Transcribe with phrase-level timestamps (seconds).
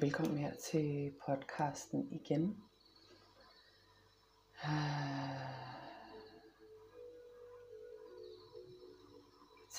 [0.00, 2.62] Velkommen her til podcasten igen.
[4.62, 5.46] Jeg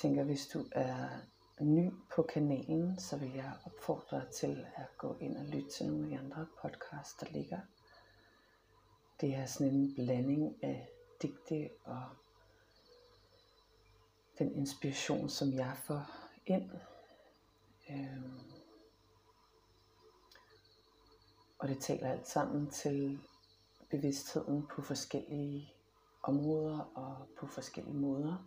[0.00, 1.08] tænker, hvis du er
[1.60, 5.86] ny på kanalen, så vil jeg opfordre dig til at gå ind og lytte til
[5.86, 7.60] nogle af de andre podcasts, der ligger.
[9.20, 10.88] Det er sådan en blanding af
[11.22, 12.02] digte og
[14.38, 16.06] den inspiration, som jeg får
[16.46, 16.70] ind.
[17.90, 18.61] Øhm,
[21.62, 23.18] og det taler alt sammen til
[23.90, 25.72] bevidstheden på forskellige
[26.22, 28.46] områder og på forskellige måder.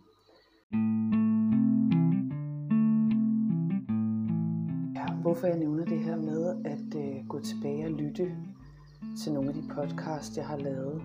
[4.95, 8.37] Ja, hvorfor jeg nævner det her med at øh, gå tilbage og lytte
[9.23, 11.01] til nogle af de podcasts, jeg har lavet,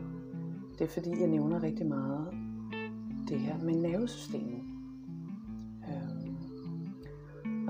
[0.78, 2.30] det er fordi, jeg nævner rigtig meget
[3.28, 4.69] det her med nervesystemet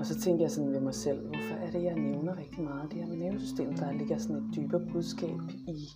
[0.01, 2.91] og så tænker jeg sådan ved mig selv, hvorfor er det, jeg nævner rigtig meget
[2.91, 3.79] det her med nervesystemet?
[3.79, 5.89] Der ligger sådan et dybere budskab i,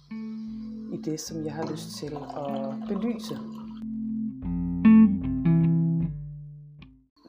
[0.93, 3.35] i det, som jeg har lyst til at belyse.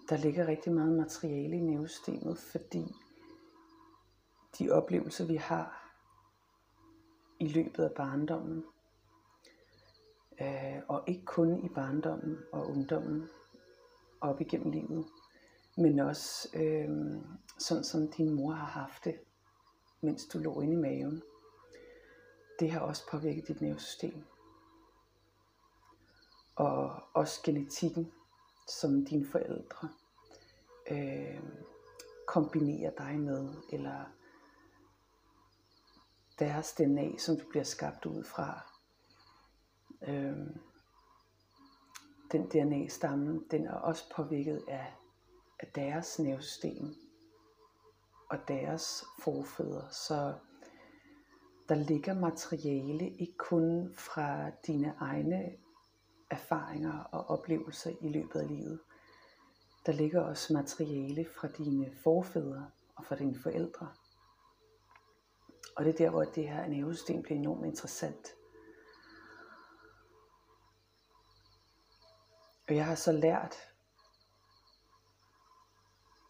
[0.08, 2.84] Der ligger rigtig meget materiale i nervesystemet, fordi
[4.58, 5.92] de oplevelser, vi har
[7.40, 8.64] i løbet af barndommen,
[10.40, 13.28] øh, og ikke kun i barndommen og ungdommen,
[14.20, 15.06] op igennem livet,
[15.76, 16.88] men også øh,
[17.58, 19.20] sådan som din mor har haft det,
[20.00, 21.22] mens du lå inde i maven.
[22.60, 24.24] Det har også påvirket dit nervesystem.
[26.56, 28.12] Og også genetikken,
[28.68, 29.88] som dine forældre
[30.90, 31.42] øh,
[32.26, 34.04] kombinerer dig med, eller
[36.38, 38.72] deres DNA, som du bliver skabt ud fra.
[40.02, 40.46] Øh,
[42.32, 44.94] den DNA-stamme, den er også påvirket af,
[45.60, 46.94] af deres nervesystem
[48.30, 49.92] og deres forfædre.
[49.92, 50.34] Så
[51.68, 55.56] der ligger materiale ikke kun fra dine egne
[56.30, 58.80] erfaringer og oplevelser i løbet af livet.
[59.86, 63.88] Der ligger også materiale fra dine forfædre og fra dine forældre.
[65.76, 68.34] Og det er der, hvor det her nervesystem bliver enormt interessant.
[72.68, 73.54] Og jeg har så lært,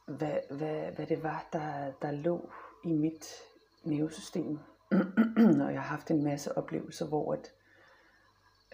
[0.07, 2.51] hvad, hvad, hvad det var, der, der lå
[2.85, 3.35] i mit
[3.85, 4.59] nervesystem.
[5.65, 7.53] og jeg har haft en masse oplevelser, hvor at,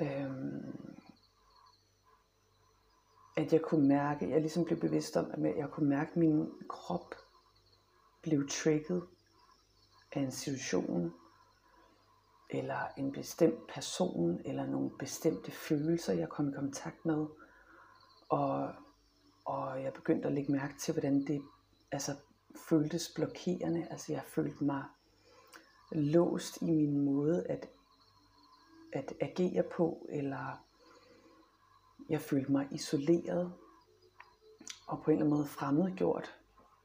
[0.00, 0.96] øhm,
[3.36, 6.50] at jeg kunne mærke, jeg ligesom blev bevidst om, at jeg kunne mærke, at min
[6.68, 7.14] krop
[8.22, 9.02] blev trigget
[10.12, 11.14] af en situation,
[12.50, 17.26] eller en bestemt person, eller nogle bestemte følelser, jeg kom i kontakt med.
[18.28, 18.74] Og,
[19.44, 21.42] og jeg begyndte at lægge mærke til, hvordan det
[21.92, 22.16] altså,
[22.68, 23.86] føltes blokerende.
[23.90, 24.84] Altså jeg følte mig
[25.92, 27.68] låst i min måde at,
[28.92, 30.64] at agere på, eller
[32.08, 33.52] jeg følte mig isoleret
[34.86, 36.34] og på en eller anden måde fremmedgjort,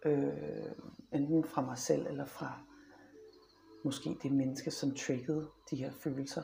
[0.05, 0.71] øh,
[1.11, 2.59] enten fra mig selv eller fra
[3.83, 6.43] måske det menneske, som triggede de her følelser.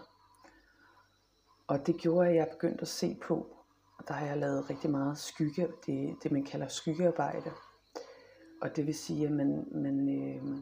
[1.68, 3.58] Og det gjorde, at jeg begyndte at se på,
[4.08, 7.52] der har jeg lavet rigtig meget skygge, det, det man kalder skyggearbejde.
[8.62, 10.58] Og det vil sige, at man, man øh,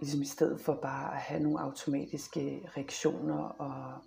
[0.00, 3.98] ligesom i stedet for bare at have nogle automatiske reaktioner og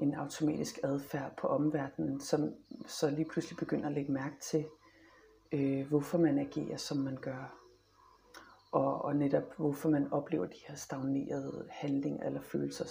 [0.00, 2.54] en automatisk adfærd på omverdenen, som
[2.86, 4.66] så lige pludselig begynder at lægge mærke til,
[5.52, 7.58] øh, hvorfor man agerer, som man gør.
[8.72, 12.86] Og, og netop hvorfor man oplever de her stagnerede handlinger eller følelser.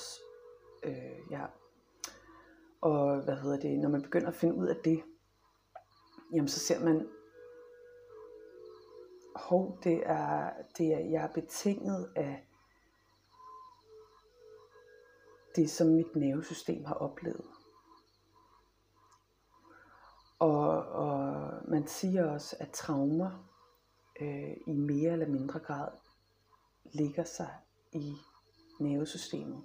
[0.84, 1.46] Øh, ja.
[2.82, 5.04] Og hvad hedder det, når man begynder at finde ud af det,
[6.34, 7.10] jamen så ser man,
[9.36, 12.48] hov, det er, det er, jeg er betinget af
[15.56, 17.46] det, som mit nervesystem har oplevet.
[20.40, 23.52] Og, og man siger også, at traumer
[24.22, 25.92] øh, i mere eller mindre grad
[26.94, 27.50] ligger sig
[27.94, 28.14] i
[28.80, 29.64] nervesystemet.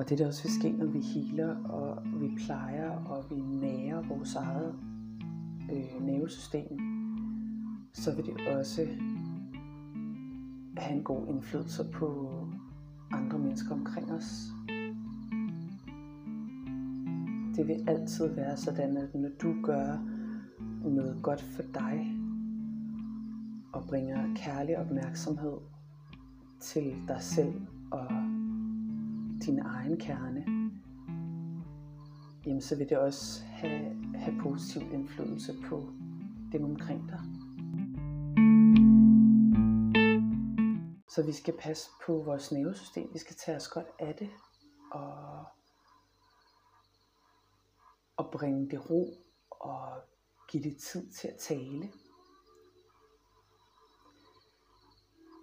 [0.00, 4.02] Og det der også vil ske, når vi healer, og vi plejer, og vi nærer
[4.02, 4.74] vores eget
[5.72, 6.78] øh, nervesystem,
[7.92, 8.86] så vil det også
[10.76, 12.38] have en god indflydelse på
[13.10, 14.52] andre mennesker omkring os.
[17.56, 19.98] Det vil altid være sådan, at når du gør
[20.84, 22.16] noget godt for dig,
[23.72, 25.56] og bringer kærlig opmærksomhed
[26.60, 27.54] til dig selv
[27.90, 28.29] og
[29.46, 30.44] din egen kerne,
[32.46, 35.92] jamen så vil det også have, have positiv indflydelse på
[36.52, 37.20] dem omkring dig.
[41.08, 43.10] Så vi skal passe på vores nervesystem.
[43.12, 44.30] Vi skal tage os godt af det
[44.92, 45.44] og,
[48.16, 49.14] og bringe det ro
[49.50, 50.02] og
[50.48, 51.92] give det tid til at tale.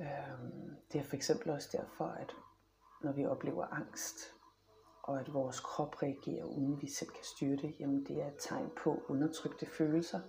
[0.02, 2.32] Øhm, det er for eksempel også derfor, at
[3.02, 4.34] når vi oplever angst,
[5.04, 8.38] og at vores krop reagerer, uden vi selv kan styre det, jamen det er et
[8.40, 10.20] tegn på undertrykte følelser,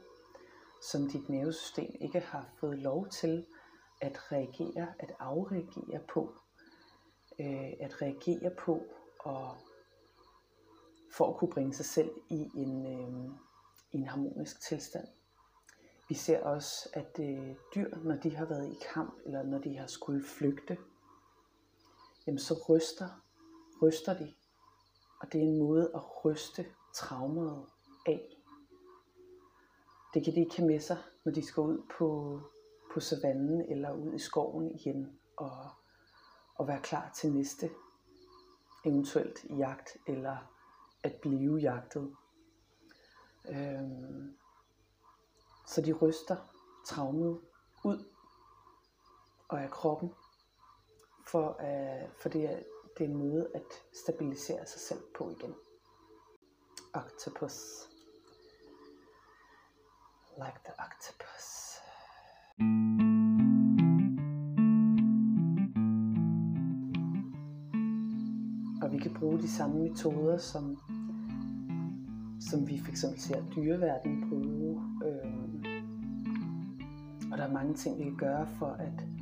[0.83, 3.47] som dit nervesystem ikke har fået lov til
[4.01, 6.35] at reagere, at afreagere på,
[7.39, 8.83] øh, at reagere på,
[9.21, 9.57] og
[11.13, 13.31] for at kunne bringe sig selv i en, øh,
[13.93, 15.09] i en harmonisk tilstand.
[16.09, 19.77] Vi ser også, at øh, dyr, når de har været i kamp, eller når de
[19.77, 20.79] har skulle flygte,
[22.29, 23.09] jamen så ryster,
[23.83, 24.35] ryster de.
[25.21, 27.67] Og det er en måde at ryste traumet
[28.07, 28.37] af.
[30.15, 32.41] Det kan de ikke have med sig, når de skal ud på,
[32.93, 35.69] på savannen eller ud i skoven igen og,
[36.55, 37.71] og være klar til næste
[38.85, 40.37] eventuelt jagt eller
[41.03, 42.17] at blive jagtet.
[43.49, 44.37] Øhm,
[45.67, 46.37] så de ryster
[46.87, 47.41] traumet
[47.85, 48.05] ud
[49.49, 50.15] og af kroppen,
[51.31, 52.59] for, øh, for det, er,
[52.99, 55.55] det er en måde at stabilisere sig selv på igen.
[56.95, 57.89] Octopus.
[60.37, 61.47] Like the octopus.
[68.83, 70.79] Og vi kan bruge de samme metoder, som,
[72.51, 74.83] som vi fx ser dyreverdenen bruge.
[75.05, 75.33] Øh,
[77.33, 79.18] og der er mange ting, vi kan gøre for at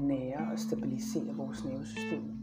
[0.00, 2.39] nære og stabilisere vores nervesystem.